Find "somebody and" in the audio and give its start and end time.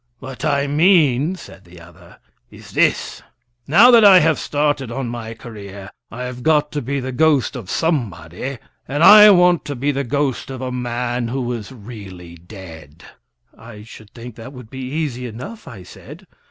7.69-9.03